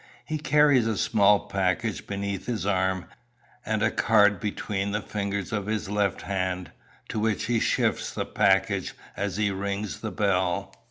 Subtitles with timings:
[0.25, 3.05] He carries a small package beneath his arm,
[3.63, 6.71] and a card between the fingers of his left hand,
[7.09, 10.73] to which he shifts the package as he rings the bell.